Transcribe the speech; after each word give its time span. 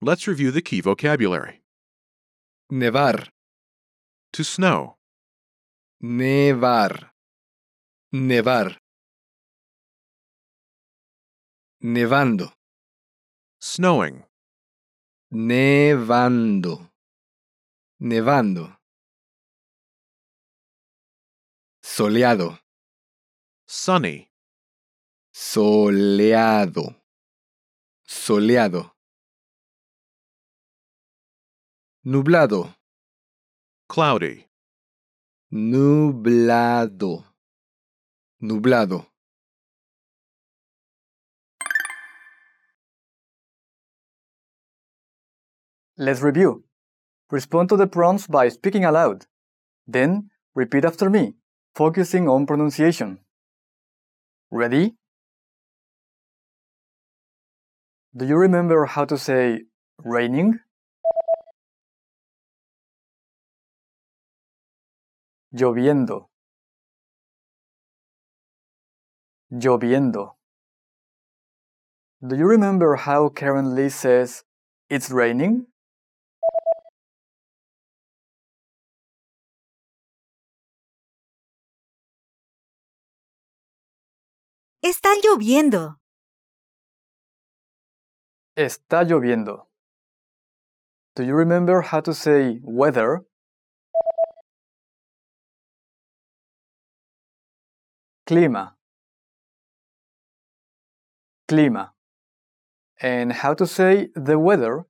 Let's 0.00 0.28
review 0.28 0.52
the 0.52 0.62
key 0.62 0.80
vocabulary. 0.80 1.62
Nevar, 2.70 3.28
To 4.32 4.44
snow, 4.44 4.96
nevar, 6.00 7.10
nevar. 8.14 8.76
Nevando, 11.82 12.52
snowing, 13.60 14.24
nevando, 15.32 16.90
nevando. 18.00 18.78
Soleado, 21.82 22.60
sunny, 23.66 24.30
soleado, 25.32 27.00
soleado. 28.06 28.97
Nublado, 32.08 32.74
cloudy, 33.86 34.46
nublado, 35.52 37.26
nublado. 38.40 39.06
Let's 45.98 46.22
review. 46.22 46.64
Respond 47.30 47.68
to 47.68 47.76
the 47.76 47.86
prompts 47.86 48.26
by 48.26 48.48
speaking 48.48 48.86
aloud. 48.86 49.26
Then, 49.86 50.30
repeat 50.54 50.86
after 50.86 51.10
me, 51.10 51.34
focusing 51.74 52.26
on 52.26 52.46
pronunciation. 52.46 53.18
Ready? 54.50 54.96
Do 58.16 58.24
you 58.24 58.38
remember 58.38 58.86
how 58.86 59.04
to 59.04 59.18
say 59.18 59.64
raining? 60.02 60.60
Lloviendo. 65.52 66.28
Lloviendo. 69.50 70.36
Do 72.20 72.36
you 72.36 72.46
remember 72.46 72.96
how 72.96 73.30
Karen 73.30 73.74
Lee 73.74 73.88
says 73.88 74.44
it's 74.90 75.10
raining? 75.10 75.66
Está 84.82 85.14
lloviendo. 85.22 85.98
Está 88.56 89.02
lloviendo. 89.04 89.68
Do 91.14 91.24
you 91.24 91.34
remember 91.34 91.80
how 91.82 92.00
to 92.00 92.12
say 92.12 92.60
weather? 92.62 93.27
Clima. 98.28 98.74
Clima. 101.50 101.92
And 103.00 103.32
how 103.32 103.54
to 103.54 103.66
say 103.66 104.10
the 104.14 104.38
weather? 104.38 104.84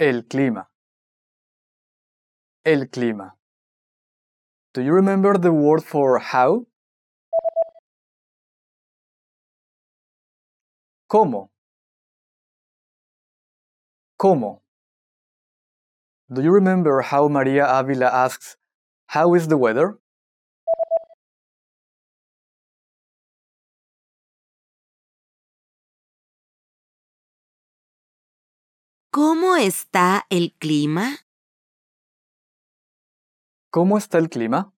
El 0.00 0.22
clima. 0.22 0.68
El 2.64 2.86
clima. 2.86 3.32
Do 4.72 4.80
you 4.80 4.94
remember 4.94 5.36
the 5.36 5.52
word 5.52 5.84
for 5.84 6.18
how? 6.18 6.66
¿Cómo? 11.10 11.50
¿Cómo? 14.18 14.62
Do 16.32 16.42
you 16.42 16.50
remember 16.50 17.02
how 17.02 17.28
Maria 17.28 17.66
Avila 17.66 18.06
asks, 18.06 18.56
How 19.06 19.34
is 19.34 19.48
the 19.48 19.56
weather? 19.56 19.98
¿Cómo 29.10 29.56
está 29.56 30.26
el 30.28 30.52
clima? 30.58 31.18
¿Cómo 33.70 33.96
está 33.96 34.18
el 34.18 34.28
clima? 34.28 34.72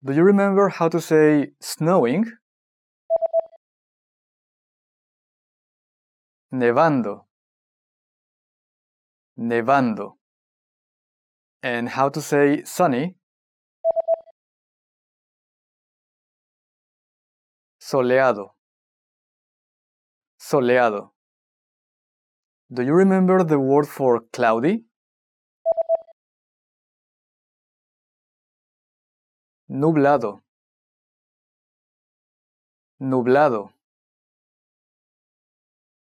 Do 0.00 0.12
you 0.12 0.22
remember 0.22 0.68
how 0.68 0.88
to 0.88 1.00
say 1.00 1.54
snowing? 1.60 2.38
Nevando. 6.52 7.26
Nevando. 9.36 10.17
And 11.62 11.88
how 11.88 12.08
to 12.08 12.20
say 12.20 12.62
sunny? 12.64 13.16
Soleado. 17.80 18.50
Soleado. 20.38 21.10
Do 22.70 22.82
you 22.82 22.92
remember 22.92 23.42
the 23.42 23.58
word 23.58 23.88
for 23.88 24.20
cloudy? 24.32 24.84
Nublado. 29.70 30.42
Nublado. 33.00 33.72